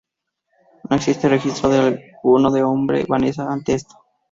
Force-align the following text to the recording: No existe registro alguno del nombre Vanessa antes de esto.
No 0.89 0.95
existe 0.95 1.29
registro 1.29 1.71
alguno 1.71 2.49
del 2.49 2.63
nombre 2.63 3.05
Vanessa 3.07 3.43
antes 3.53 3.65
de 3.65 3.73
esto. 3.87 3.99